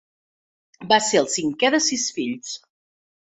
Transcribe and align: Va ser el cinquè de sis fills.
Va 0.91 0.97
ser 1.07 1.19
el 1.19 1.29
cinquè 1.35 1.71
de 1.77 1.81
sis 1.89 2.07
fills. 2.17 2.57